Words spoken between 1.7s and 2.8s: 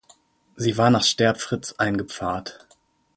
eingepfarrt.